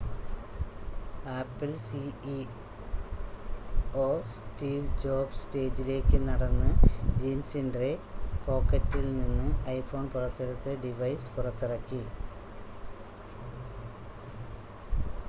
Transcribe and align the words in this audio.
apple 1.31 1.71
CEO 1.81 2.05
Steve 4.31 4.71
Jobs 5.03 5.41
സ്റ്റേജിലേക്ക് 5.41 6.19
നടന്ന് 6.25 6.69
ജീൻസിൻ്റെ 7.19 7.89
പോക്കറ്റിൽ 8.47 9.07
നിന്ന് 9.19 9.47
ഐഫോൺ 9.71 10.07
പുറത്തെടുത്ത് 10.07 10.73
ഡിവൈസ് 10.83 11.29
പുറത്തിറക്കി 11.31 12.01